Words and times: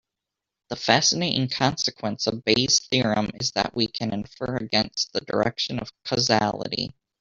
The 0.69 0.75
fascinating 0.77 1.47
consequence 1.49 2.25
of 2.25 2.43
Bayes' 2.43 2.79
theorem 2.79 3.29
is 3.35 3.51
that 3.51 3.75
we 3.75 3.85
can 3.85 4.11
infer 4.13 4.55
against 4.57 5.13
the 5.13 5.21
direction 5.21 5.77
of 5.77 5.91
causality. 6.05 6.95